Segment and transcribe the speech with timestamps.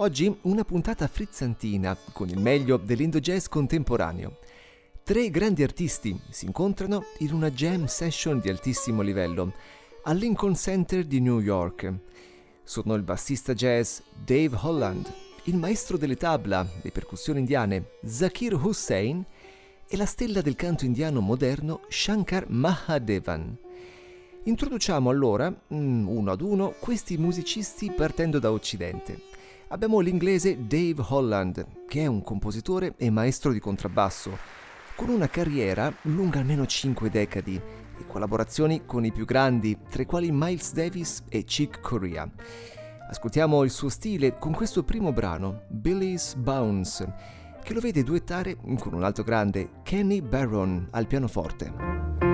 [0.00, 4.38] Oggi una puntata frizzantina con il meglio dell'indo jazz contemporaneo.
[5.02, 9.54] Tre grandi artisti si incontrano in una jam session di altissimo livello
[10.04, 11.92] al Lincoln Center di New York.
[12.62, 15.12] Sono il bassista jazz Dave Holland,
[15.46, 19.24] il maestro delle tabla, le percussioni indiane Zakir Hussain
[19.88, 23.58] e la stella del canto indiano moderno Shankar Mahadevan.
[24.44, 29.37] Introduciamo allora, mm, uno ad uno, questi musicisti partendo da Occidente.
[29.70, 34.38] Abbiamo l'inglese Dave Holland, che è un compositore e maestro di contrabbasso,
[34.96, 40.06] con una carriera lunga almeno 5 decadi e collaborazioni con i più grandi, tra i
[40.06, 42.26] quali Miles Davis e Chick Corea.
[43.10, 47.14] Ascoltiamo il suo stile con questo primo brano, Billy's Bounce,
[47.62, 52.27] che lo vede duettare con un altro grande, Kenny Barron, al pianoforte.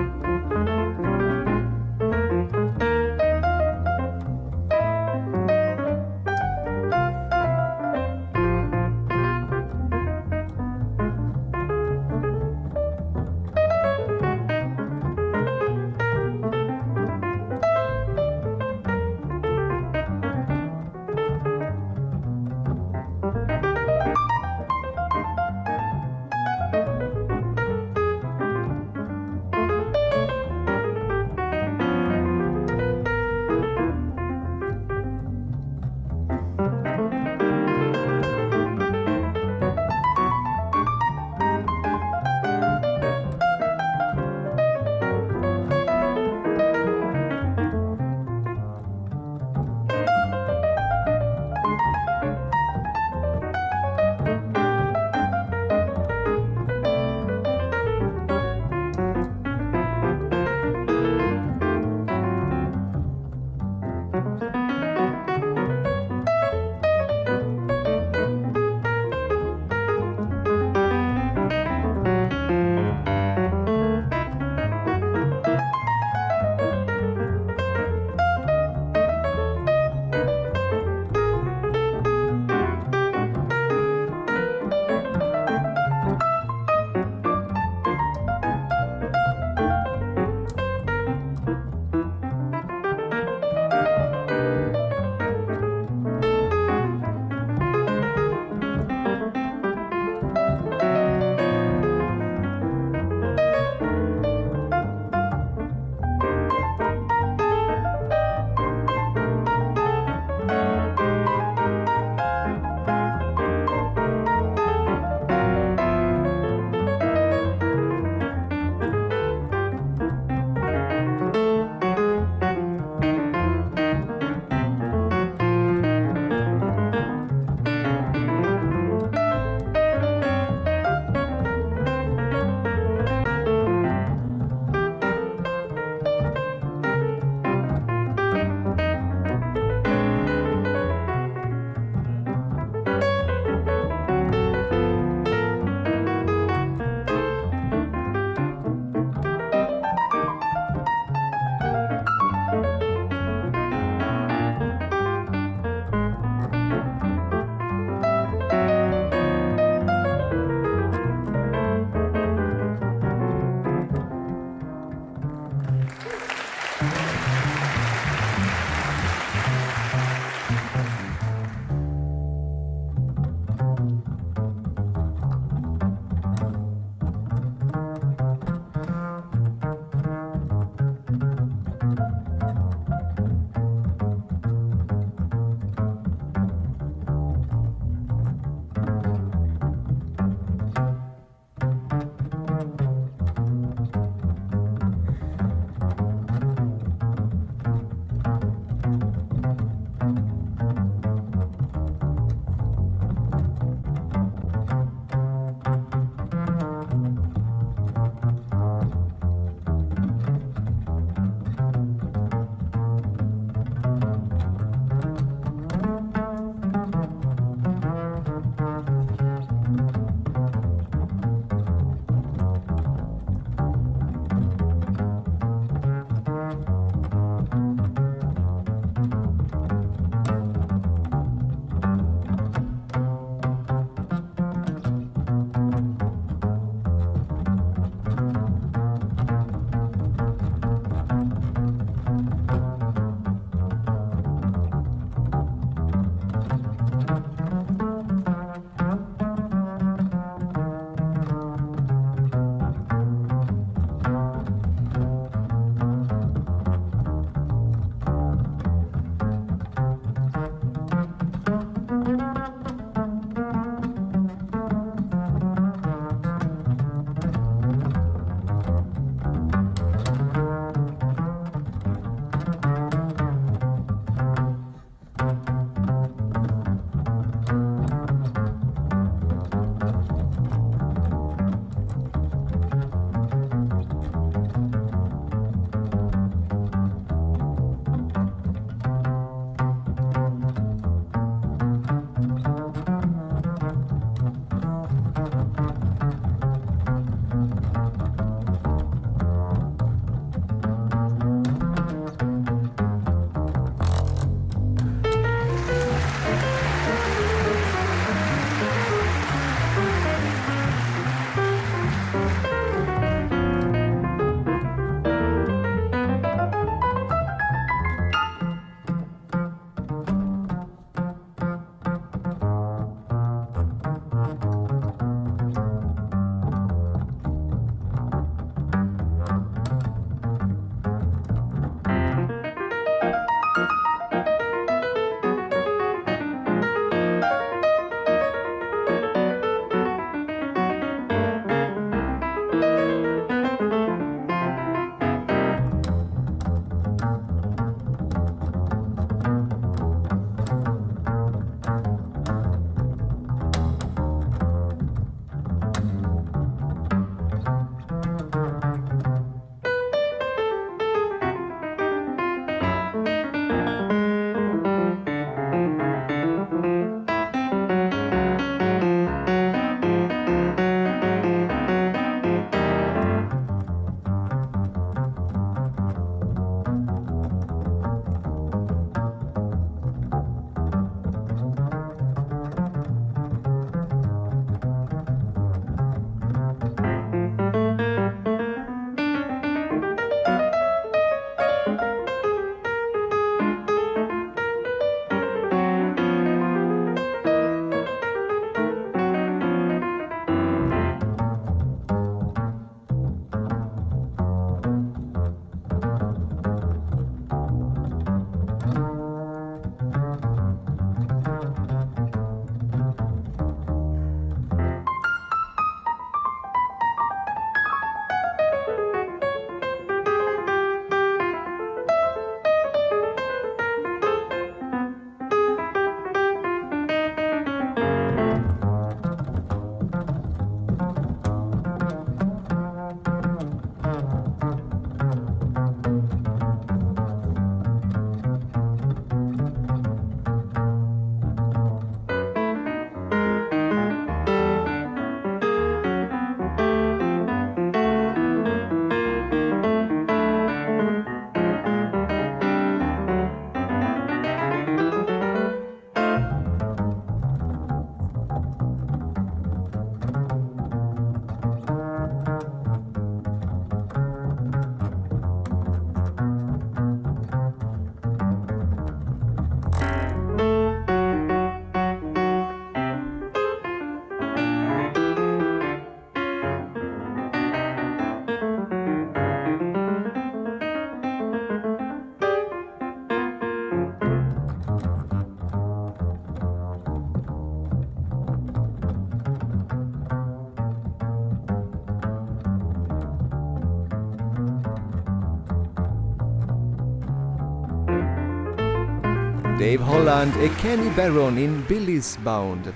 [499.75, 502.71] Dave Holland e Kenny Barron in Billy's Bound.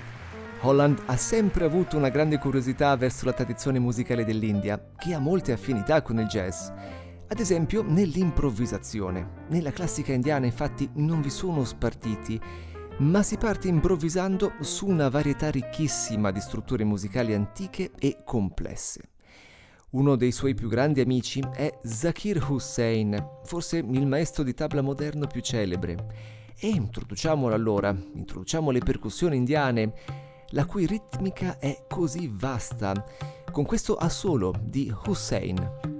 [0.60, 5.52] Holland ha sempre avuto una grande curiosità verso la tradizione musicale dell'India, che ha molte
[5.52, 6.68] affinità con il jazz.
[7.28, 9.44] Ad esempio nell'improvvisazione.
[9.48, 12.38] Nella classica indiana infatti non vi sono spartiti,
[12.98, 19.12] ma si parte improvvisando su una varietà ricchissima di strutture musicali antiche e complesse.
[19.92, 25.26] Uno dei suoi più grandi amici è Zakir Hussain, forse il maestro di tabla moderno
[25.26, 29.94] più celebre e introduciamolo allora, introduciamo le percussioni indiane,
[30.50, 32.92] la cui ritmica è così vasta,
[33.50, 35.99] con questo assolo di Hussein.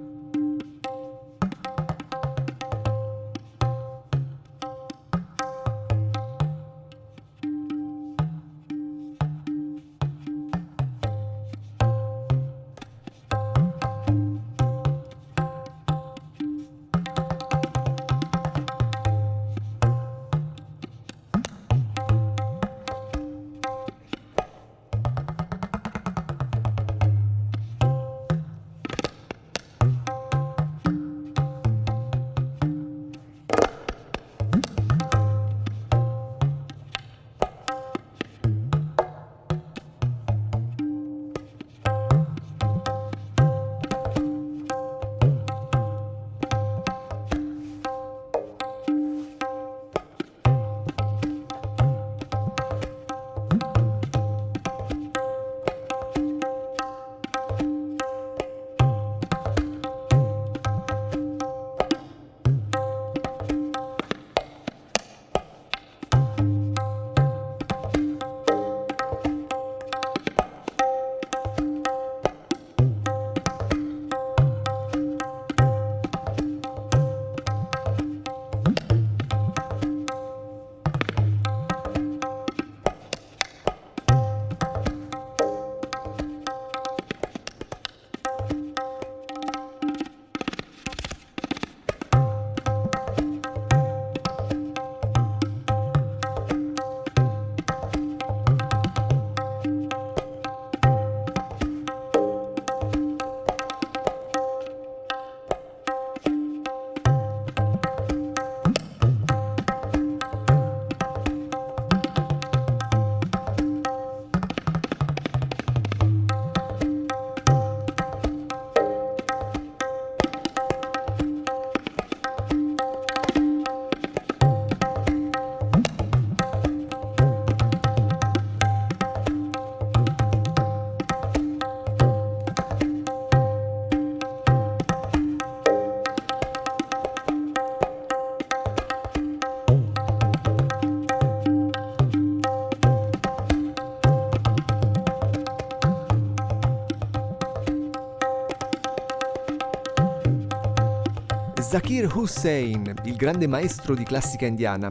[151.81, 154.91] Zakir Hussain, il grande maestro di classica indiana,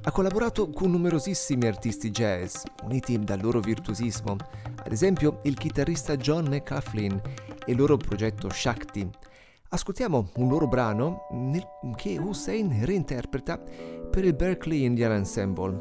[0.00, 4.38] ha collaborato con numerosissimi artisti jazz, uniti dal loro virtuosismo,
[4.82, 7.20] ad esempio il chitarrista John McCaughlin
[7.66, 9.06] e il loro progetto Shakti.
[9.68, 11.62] Ascoltiamo un loro brano nel,
[11.94, 13.58] che Hussein reinterpreta
[14.10, 15.74] per il Berkeley Indian Ensemble,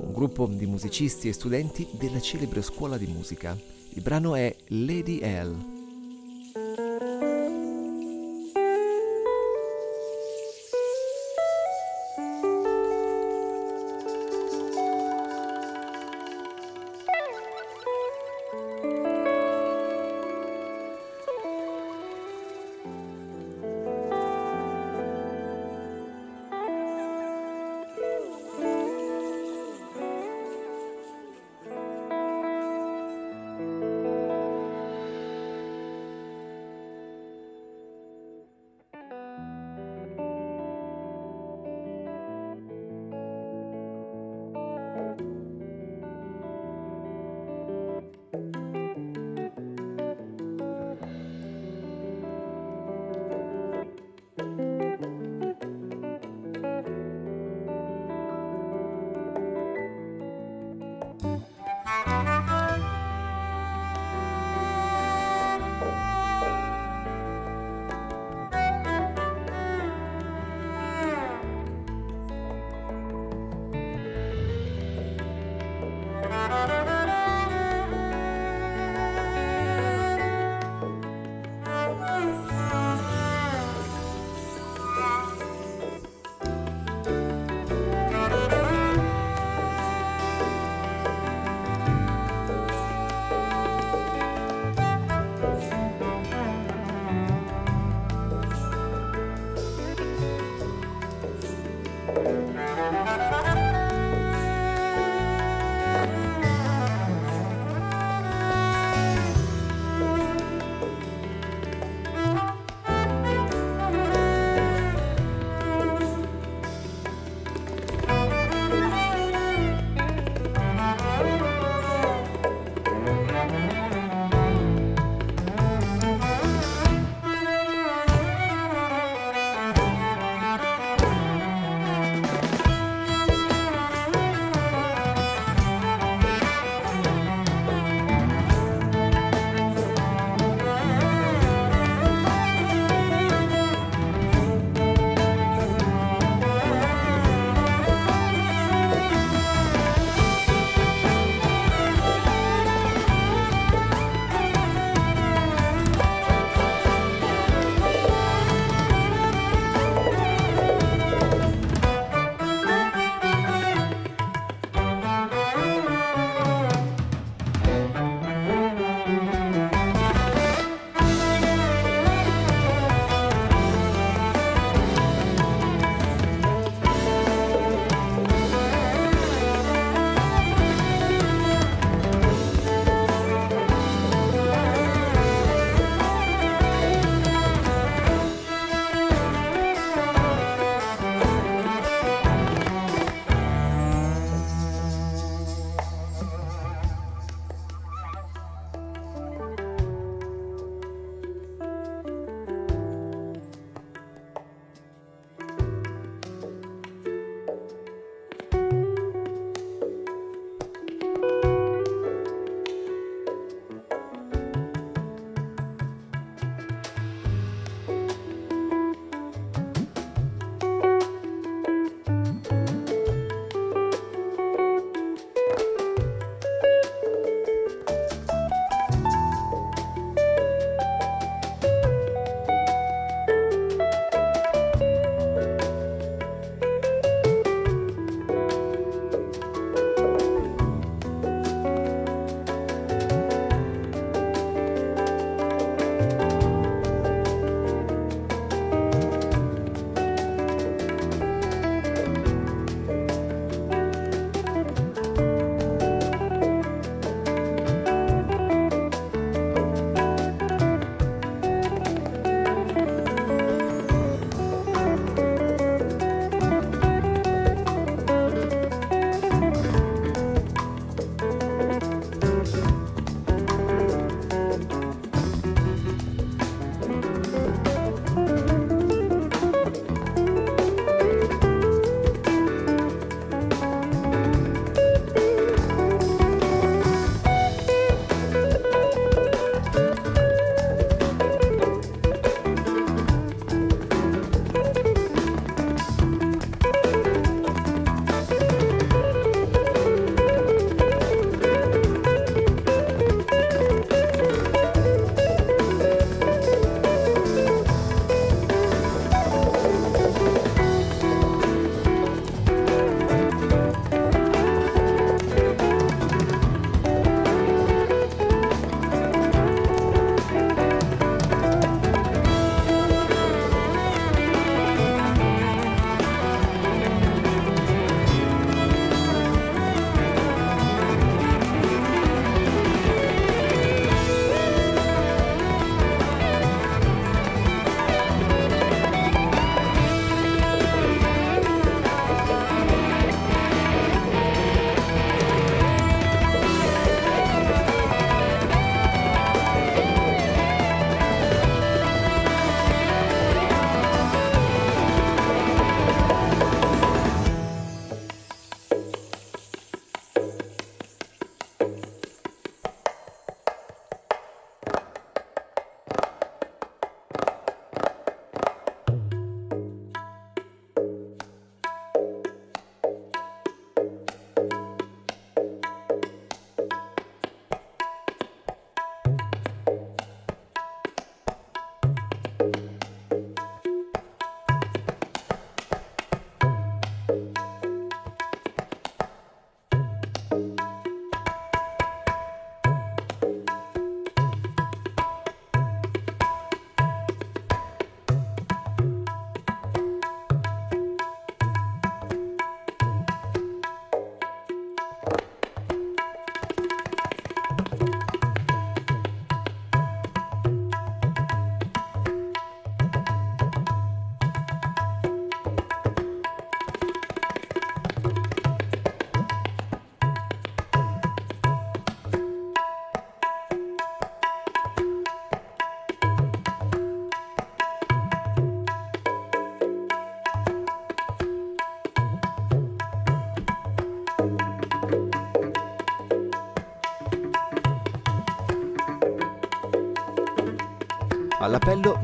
[0.00, 3.54] un gruppo di musicisti e studenti della celebre scuola di musica.
[3.90, 5.75] Il brano è Lady L.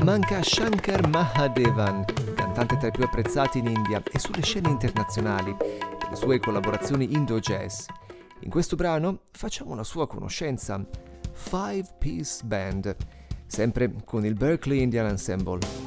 [0.03, 6.09] manca Shankar Mahadevan, cantante tra i più apprezzati in India e sulle scene internazionali per
[6.11, 7.87] le sue collaborazioni indo-jazz.
[8.41, 10.85] In questo brano facciamo una sua conoscenza,
[11.33, 12.97] Five Piece Band,
[13.47, 15.82] sempre con il Berkeley Indian Ensemble.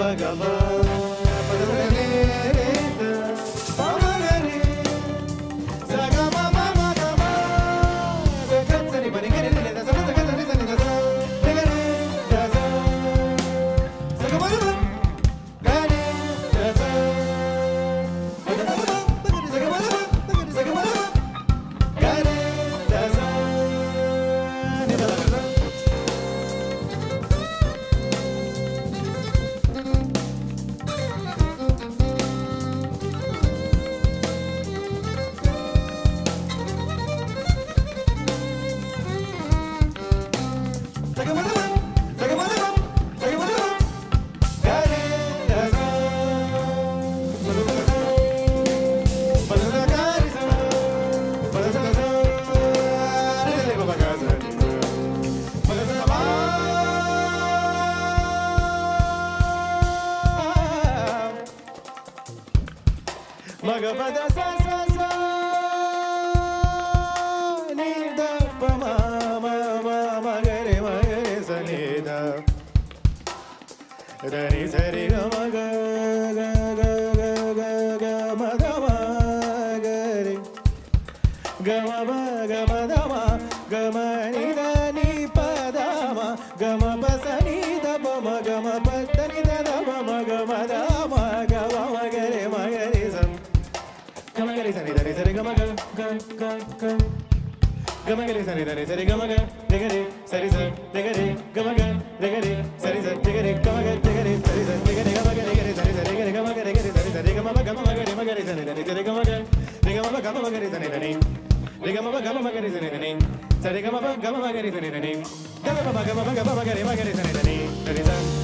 [0.00, 0.59] Bagala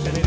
[0.07, 0.26] Thank you.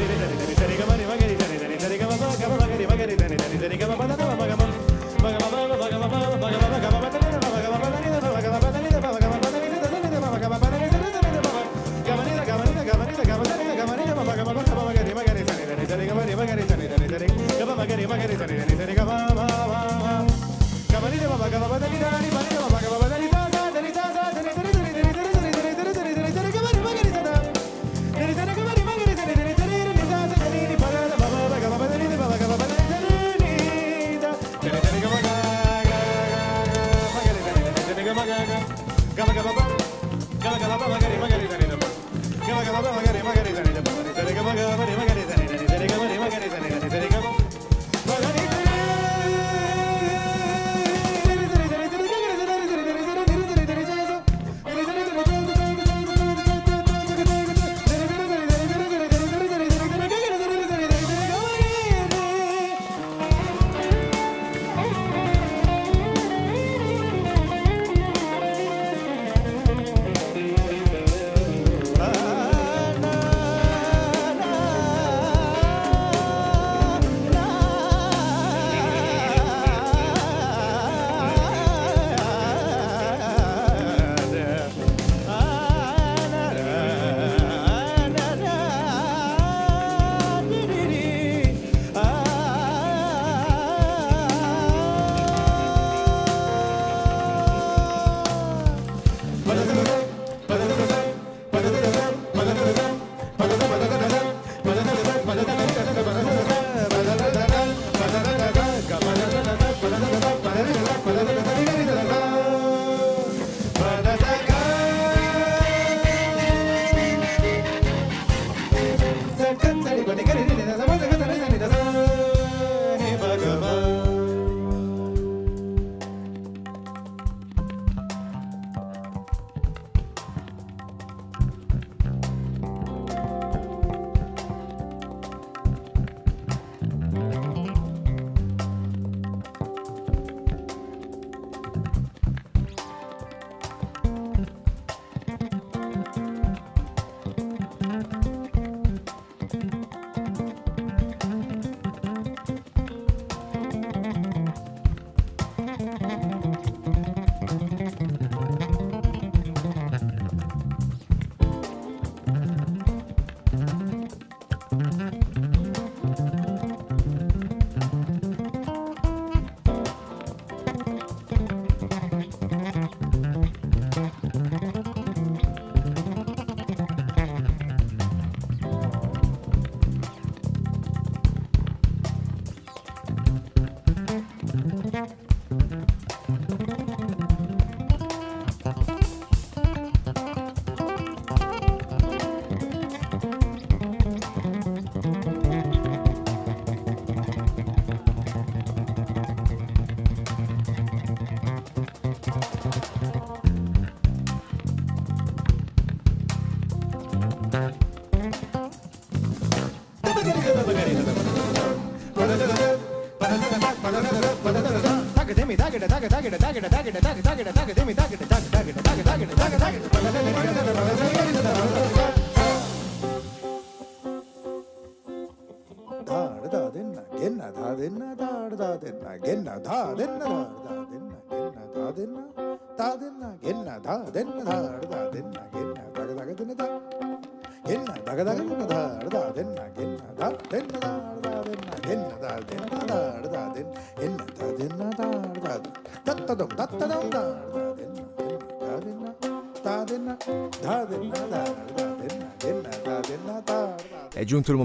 [234.11, 234.27] Then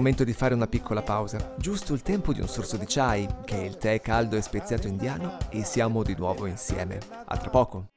[0.05, 3.59] momento di fare una piccola pausa, giusto il tempo di un sorso di chai, che
[3.59, 6.99] è il tè caldo e speziato indiano, e siamo di nuovo insieme.
[7.25, 7.87] A tra poco.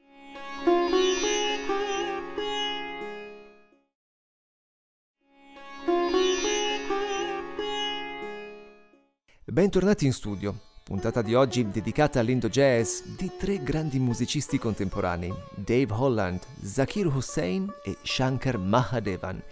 [9.44, 10.60] Bentornati in studio.
[10.82, 17.70] Puntata di oggi dedicata all'indo jazz di tre grandi musicisti contemporanei, Dave Holland, Zakir Hussain
[17.84, 19.42] e Shankar Mahadevan.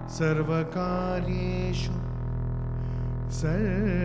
[0.09, 2.01] सर्वकार्यु
[3.31, 4.00] सर्व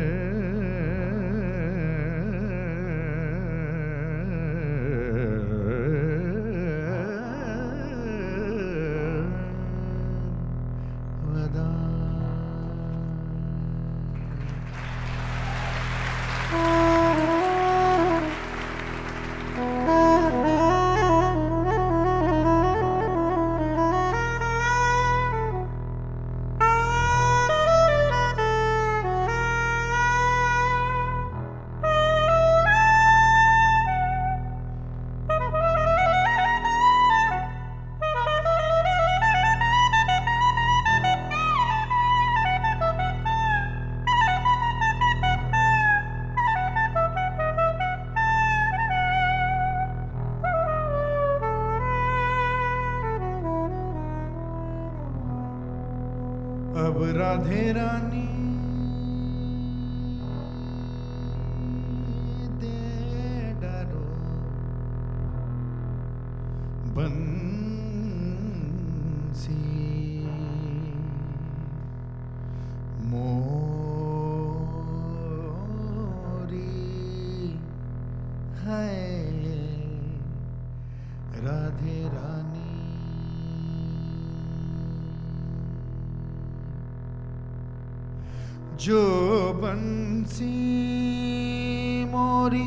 [57.36, 57.72] अब राधे
[88.87, 89.05] जो
[89.63, 90.45] बंसी
[92.05, 92.67] मोरी।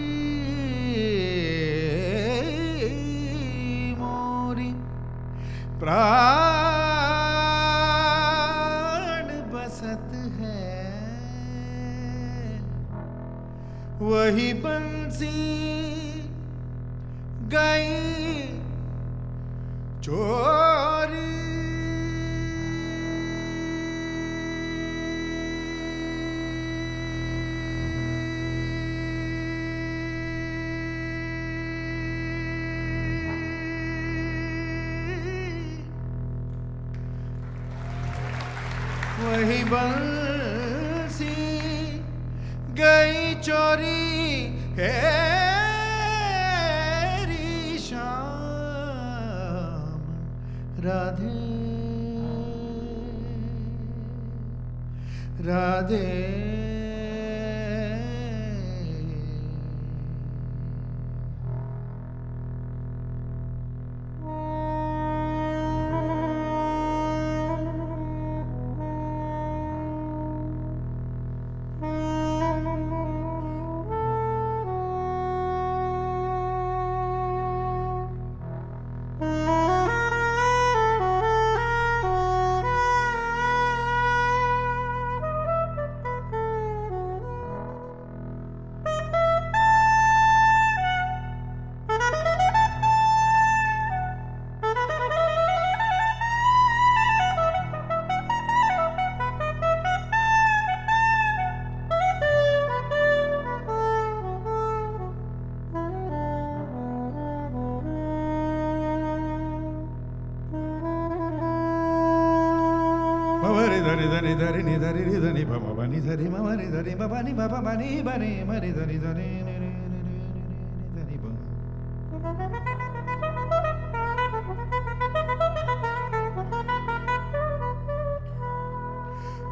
[114.41, 117.89] ధరి ని ధరి ని ధని భమ బని ధరి మమ ని ధరి మమ ని మమ బని
[118.01, 119.29] బని మరి ధని ధని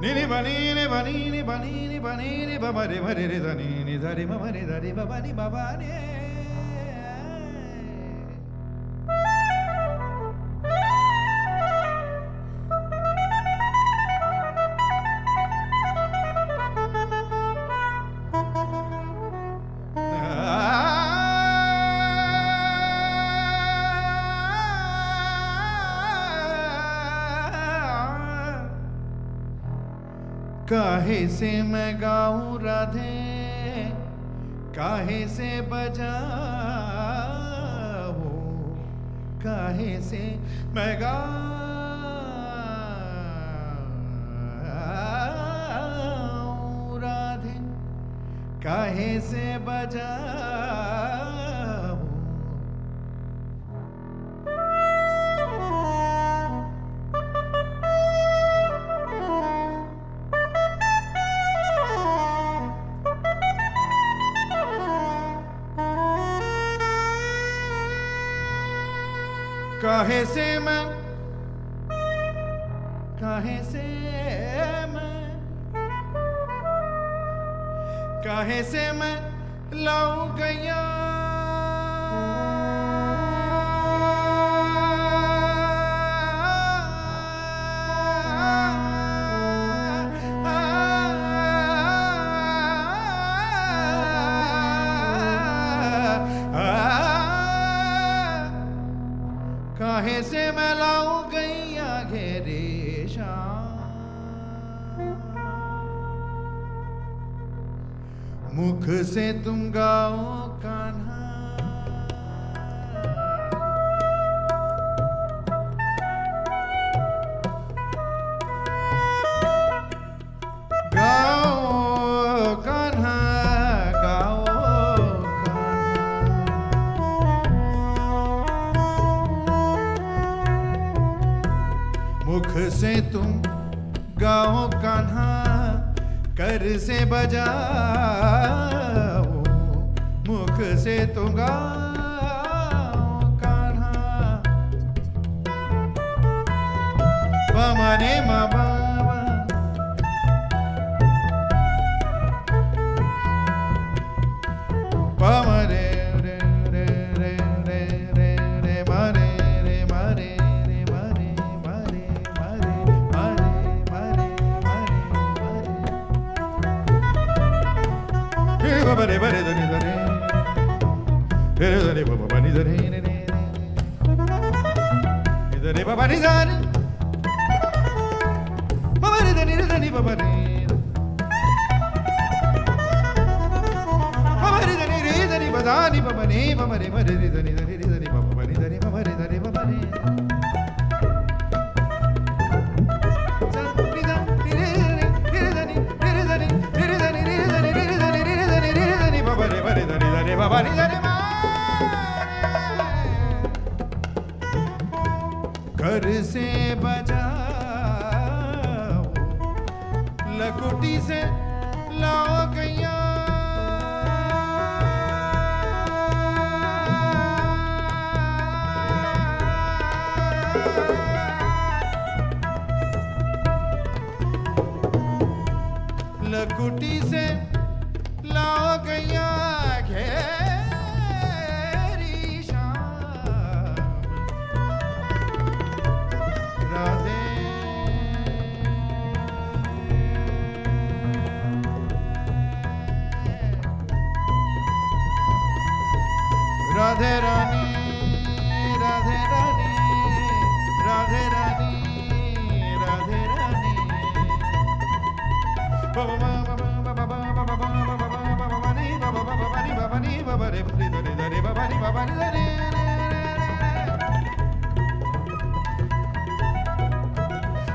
[0.02, 5.94] నిని బనీని బనీని బనీని బనీని బమరి మరి ధని ని ధరి మమ ని ధరి బబని బబానే
[31.10, 33.90] काहे से मैं गाऊं राधे?
[34.76, 36.14] काहे से बजाओ?
[39.44, 40.40] काहे से
[40.76, 41.26] मैं गाऊं
[47.02, 47.58] राधे?
[48.64, 50.89] काहे से बजाओ?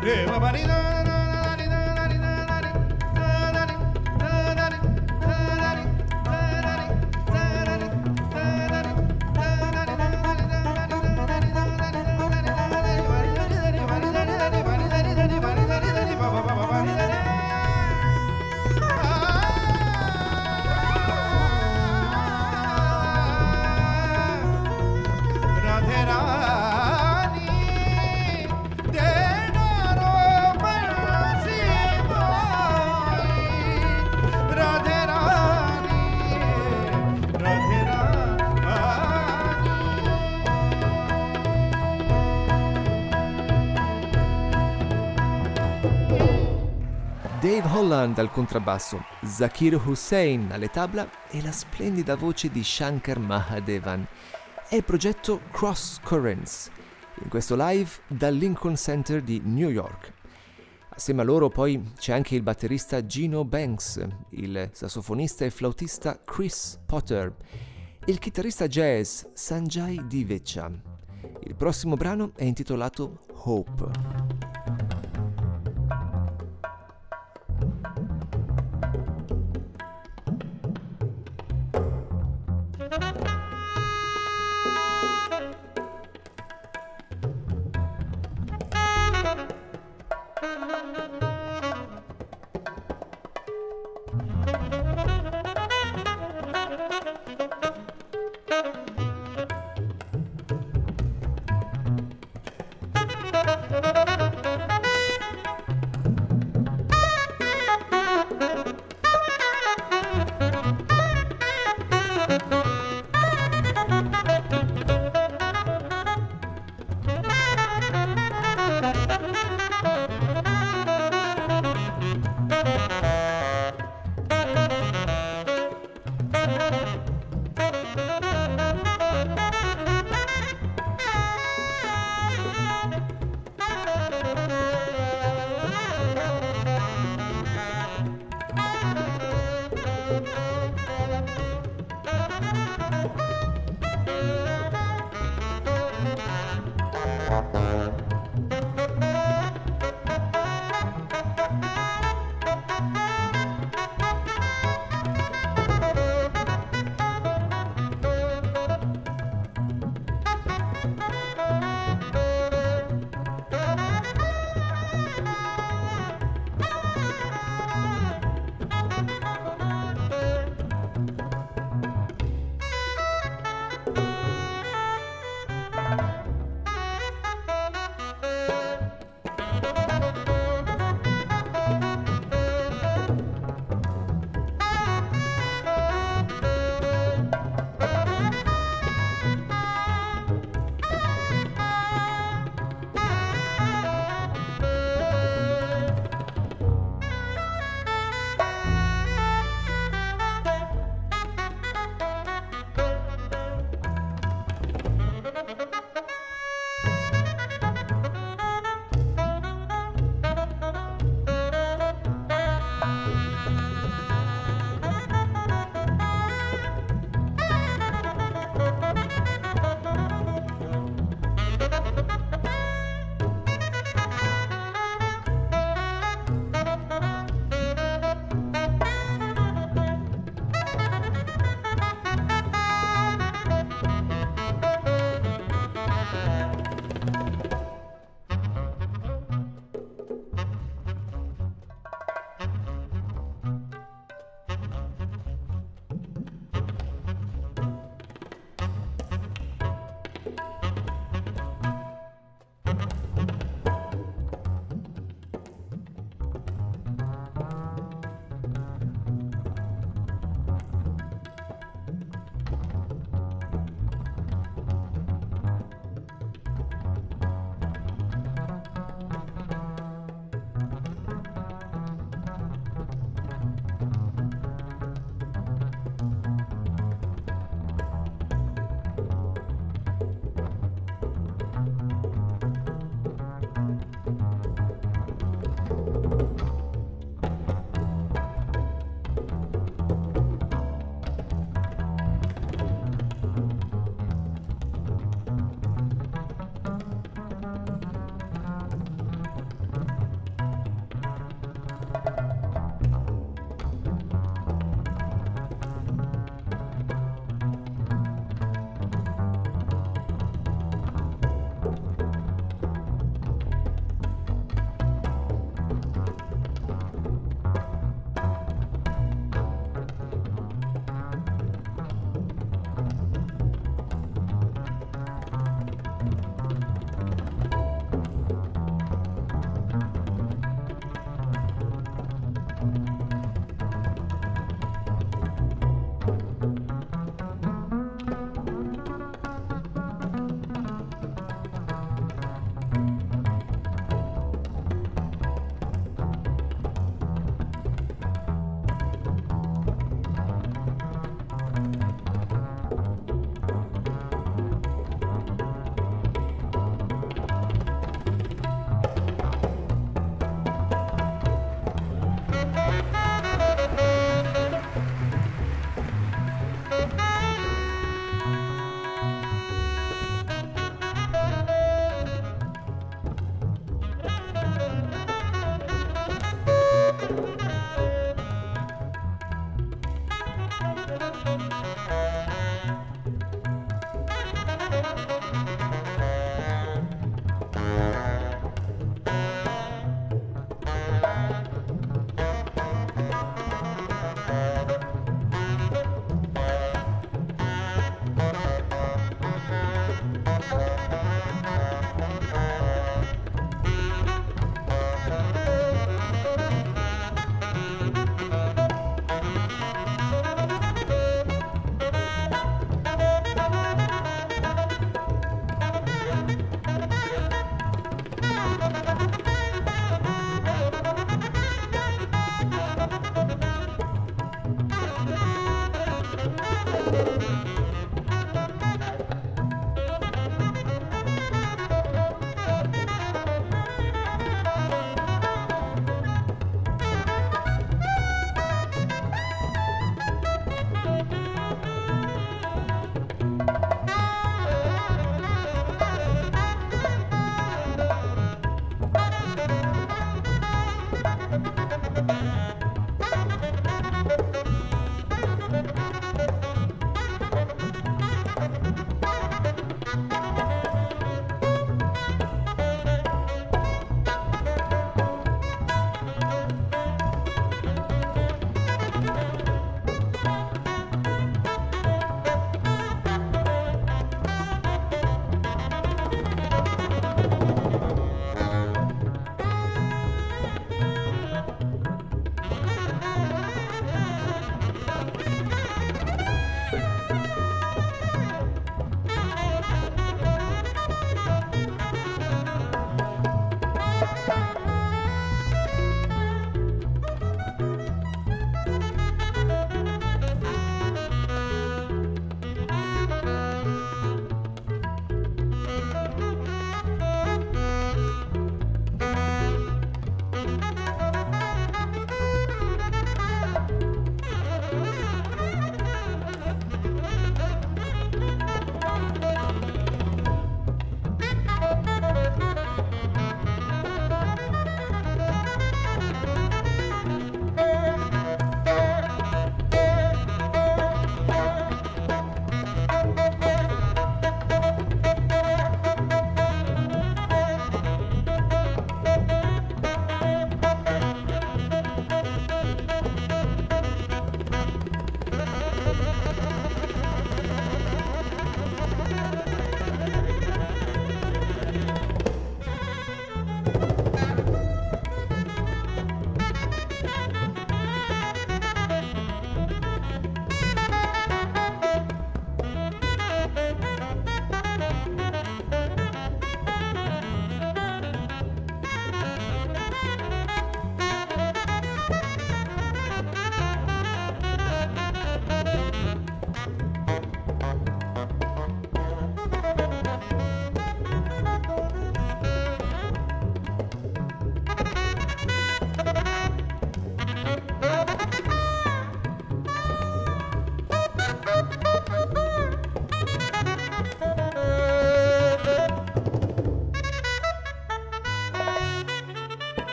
[0.00, 0.99] de barbaridad.
[47.60, 54.06] Dave Holland al contrabbasso, Zakir Hussain alle tabla e la splendida voce di Shankar Mahadevan.
[54.66, 56.70] È il progetto Cross Currents,
[57.22, 60.14] in questo live dal Lincoln Center di New York.
[60.88, 66.78] Assieme a loro poi c'è anche il batterista Gino Banks, il sassofonista e flautista Chris
[66.86, 67.34] Potter
[68.06, 70.70] il chitarrista jazz Sanjay Diveccia.
[71.40, 74.59] Il prossimo brano è intitolato Hope.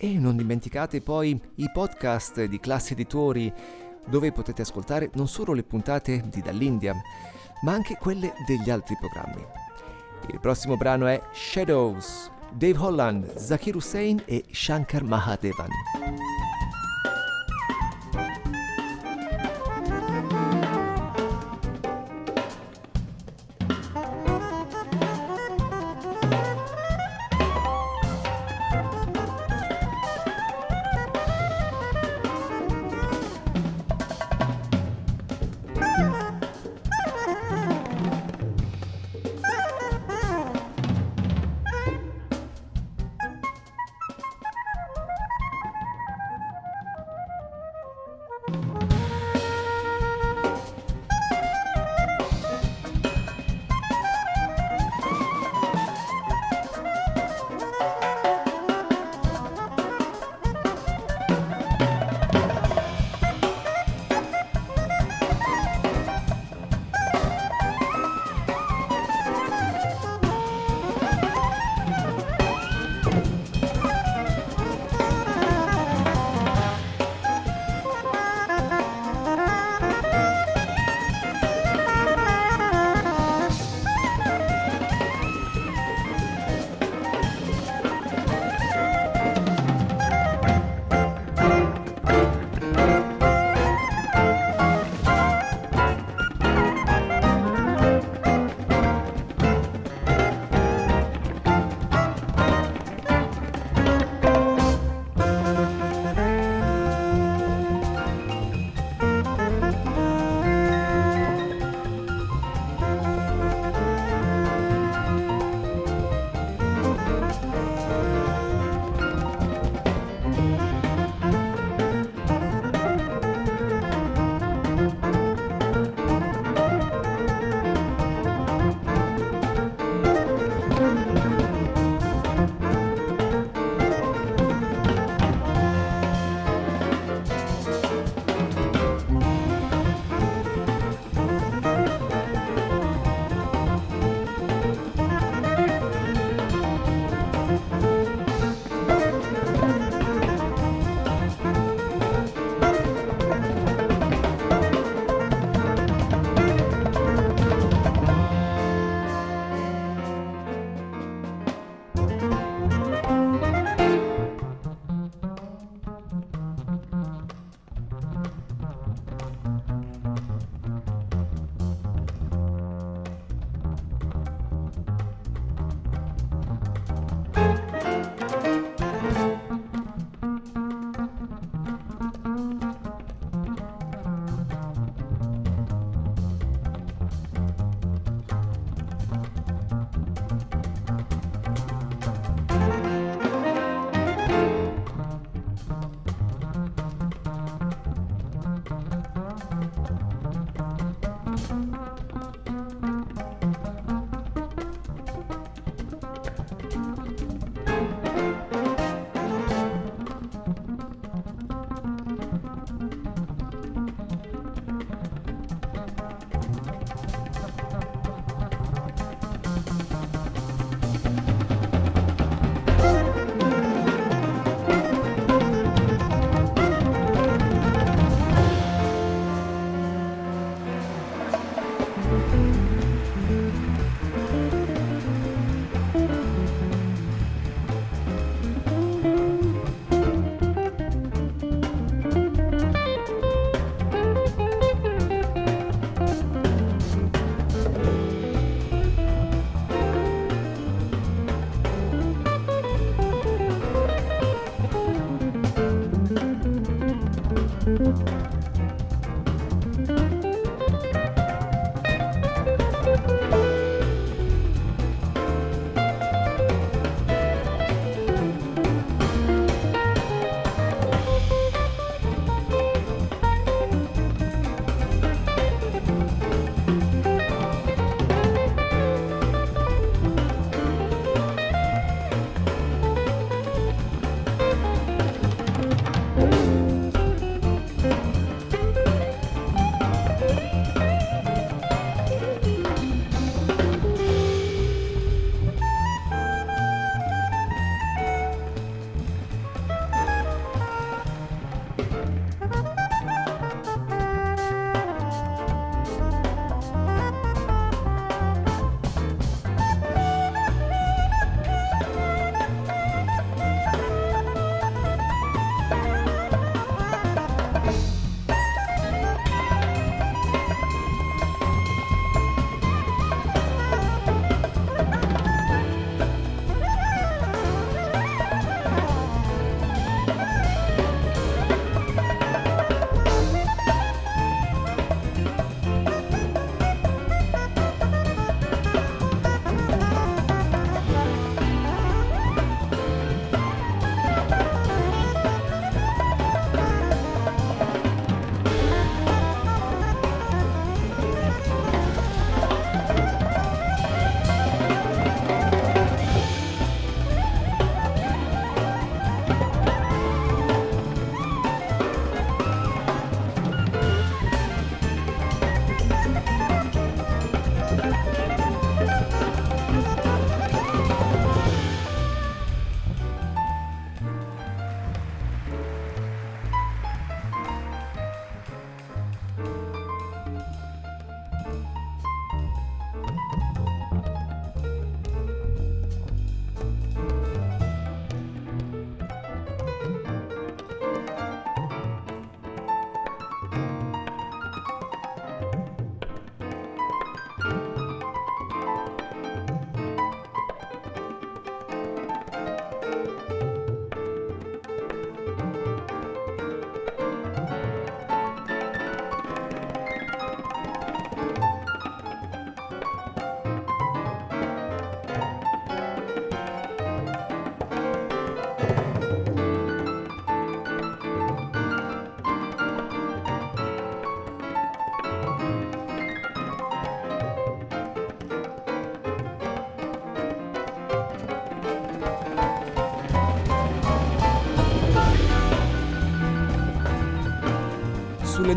[0.00, 3.52] E non dimenticate poi i podcast di Classe Editori,
[4.06, 6.94] dove potete ascoltare non solo le puntate di Dall'India,
[7.62, 9.44] ma anche quelle degli altri programmi.
[10.30, 15.68] Il prossimo brano è Shadows, Dave Holland, Zakir Hussain e Shankar Mahadevan.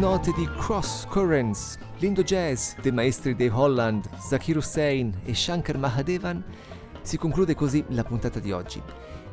[0.01, 6.43] Note di Cross Currents, l'Indo Jazz dei maestri dei Holland, Zakir Hussain e Shankar Mahadevan,
[7.03, 8.81] si conclude così la puntata di oggi.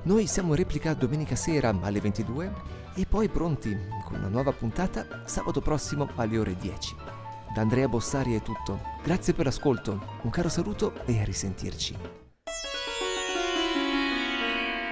[0.03, 2.53] Noi siamo in replica domenica sera alle 22
[2.97, 6.97] e poi pronti con una nuova puntata sabato prossimo alle ore 10.
[7.55, 8.79] Da Andrea Bossari è tutto.
[9.03, 11.97] Grazie per l'ascolto, un caro saluto e a risentirci.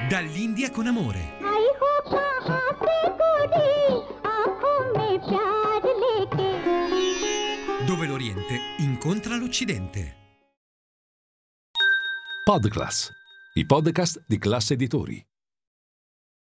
[0.08, 1.44] Dall'India con amore.
[9.06, 10.14] Incontra l'Occidente.
[12.44, 13.08] Podclass,
[13.54, 15.25] i podcast di classe editori.